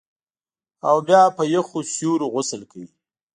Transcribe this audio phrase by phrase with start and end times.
[0.87, 2.89] او بیا په یخو سیورو غسل کوي